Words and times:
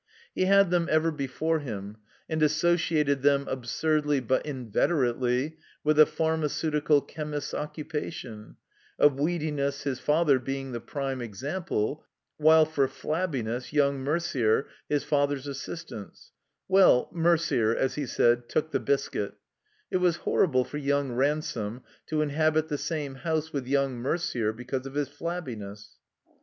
He 0.33 0.45
had 0.45 0.71
them 0.71 0.87
ever 0.89 1.11
before 1.11 1.59
him» 1.59 1.97
and 2.27 2.41
as 2.41 2.55
THE 2.59 2.69
COMBINED 2.69 2.73
MAZE 2.73 2.81
sociated 2.83 3.21
them, 3.21 3.47
absurdly 3.47 4.19
but 4.19 4.43
inveterately, 4.43 5.57
with 5.83 5.99
a 5.99 6.07
pharmaceutical 6.07 7.01
chemist's 7.01 7.53
occupation; 7.53 8.55
of 8.97 9.17
Weediness 9.19 9.83
his 9.83 9.99
father 9.99 10.39
being 10.39 10.71
the 10.71 10.79
prime 10.81 11.21
example; 11.21 12.07
while 12.37 12.65
for 12.65 12.87
Flabbi 12.87 13.43
ness, 13.43 13.69
yoimg 13.69 14.03
Merder, 14.03 14.65
his 14.89 15.03
father's 15.03 15.45
assistant— 15.45 16.17
^well, 16.67 17.13
Merder, 17.13 17.75
as 17.75 17.93
he 17.93 18.07
said, 18.07 18.49
"took 18.49 18.71
the 18.71 18.79
biscuit," 18.79 19.35
It 19.91 19.97
was 19.97 20.15
horrible 20.25 20.63
for 20.65 20.79
yoimg 20.79 21.15
Ransome 21.15 21.83
to 22.07 22.23
inhabit 22.23 22.69
the 22.69 22.79
same 22.79 23.17
hotise 23.17 23.53
with 23.53 23.67
yoimg 23.67 24.01
Merder, 24.01 24.55
because 24.55 24.87
of 24.87 24.95
his 24.95 25.09
flabbiness. 25.09 25.89